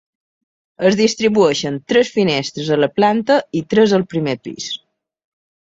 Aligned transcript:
Es 0.89 0.97
distribueixen 1.01 1.77
tres 1.93 2.11
finestres 2.17 2.73
a 2.77 2.81
la 2.85 2.91
planta 2.97 3.39
i 3.61 3.65
tres 3.77 3.97
al 4.01 4.09
primer 4.17 4.37
pis. 4.49 4.73